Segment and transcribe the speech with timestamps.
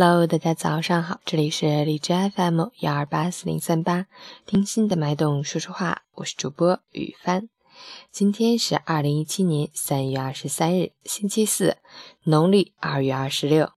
[0.00, 4.06] Hello，大家早上好，这里是荔枝 FM 幺二八四零三八，
[4.46, 7.48] 听心的脉动说说话，我是主播雨帆。
[8.12, 11.78] 今天是二零一七年三月二十三日，星期四，
[12.22, 13.72] 农历二月二十六。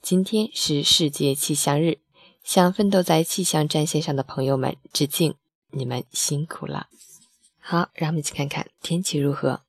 [0.00, 1.98] 今天是世界气象日，
[2.44, 5.34] 向奋斗在气象战线上的朋友们致敬，
[5.72, 6.86] 你们辛苦了。
[7.58, 9.62] 好，让我们一起看看天气如何。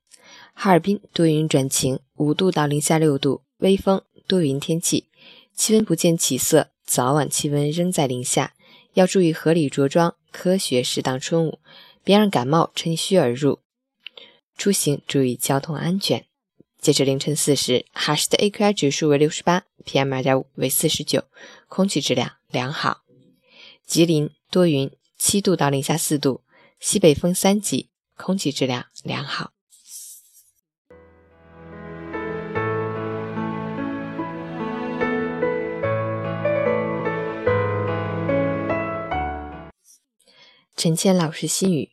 [0.54, 5.08] 哈尔滨多云转晴，五度到零下六度，微风，多云天气。
[5.56, 8.54] 气温不见起色，早晚气温仍在零下，
[8.94, 11.60] 要注意合理着装，科学适当春捂，
[12.04, 13.60] 别让感冒趁虚而入。
[14.58, 16.26] 出行注意交通安全。
[16.80, 21.24] 截至凌晨四时，哈市的 AQI 指数为六十八，PM 二点五为四十九，
[21.70, 23.04] 空气质量良好。
[23.86, 26.42] 吉林多云，七度到零下四度，
[26.82, 29.53] 西北风三级，空气质量良好。
[40.84, 41.92] 陈谦老师心语：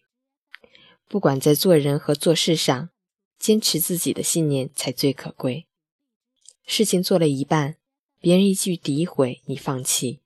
[1.07, 2.91] 不管在做人和做事上，
[3.39, 5.69] 坚持自己的信念才最可贵。
[6.67, 7.77] 事情做了一半，
[8.19, 10.19] 别人一句诋毁你放弃；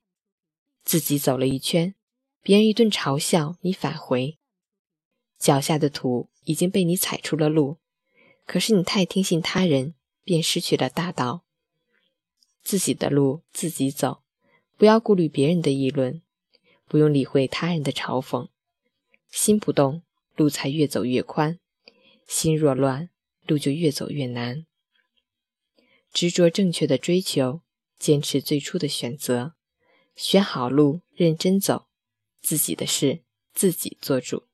[0.83, 1.93] 自己走了一圈，
[2.41, 4.39] 别人一顿嘲笑你返回。
[5.37, 7.77] 脚下的土已经被你踩出了路，
[8.47, 9.93] 可是你太听信他人，
[10.23, 11.43] 便失去了大道。
[12.63, 14.23] 自己的路自己走，
[14.75, 16.23] 不要顾虑别人的议论，
[16.87, 18.47] 不用理会他人的嘲讽。
[19.35, 20.01] 心不动，
[20.37, 21.59] 路才越走越宽；
[22.25, 23.09] 心若乱，
[23.45, 24.65] 路就越走越难。
[26.13, 27.61] 执着正确的追求，
[27.99, 29.55] 坚持最初的选择，
[30.15, 31.89] 选好路，认真走，
[32.41, 34.47] 自己的事自己做主。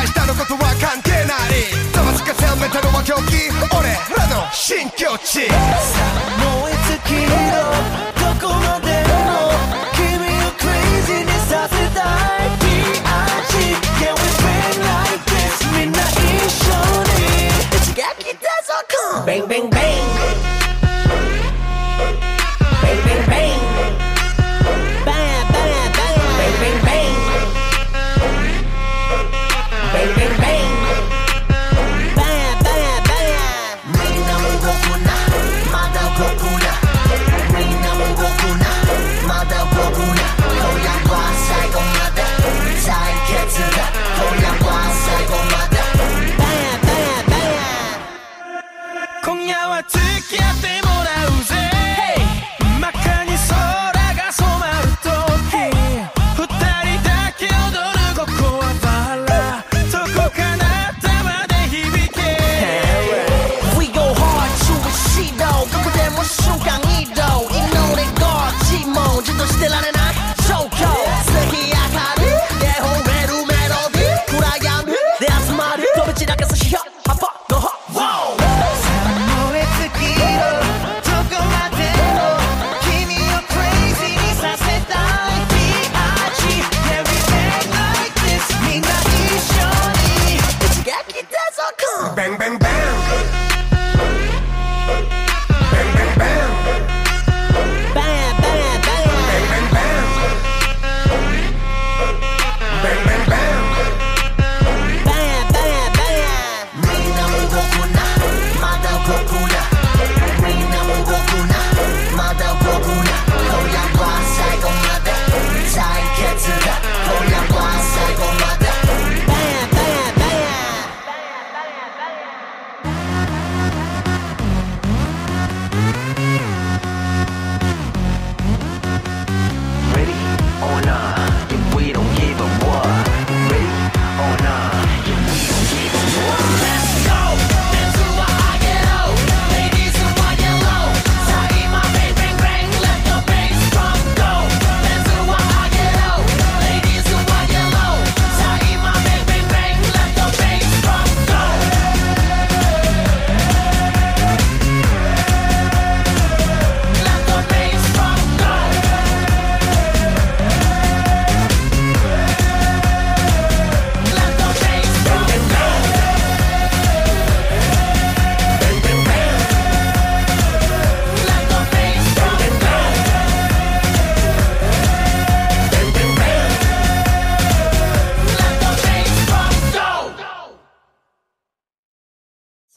[0.00, 1.68] 明日のことは関係ない。
[1.92, 2.56] ざわつかせは
[3.04, 3.52] 狂気。
[3.76, 5.46] 俺らの新境地。
[5.46, 7.36] さあ燃え尽きろ
[8.16, 9.52] どこまでも
[9.92, 12.00] 君をクレイジーにさせた
[12.40, 12.48] い。
[12.64, 13.76] D.I.G.
[14.00, 14.24] Yeah we
[14.80, 16.72] like this みんな一緒
[17.04, 17.52] に。
[17.76, 18.72] 一撃だぞ
[19.26, 19.69] Bang bang.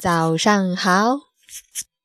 [0.03, 1.32] 早上好。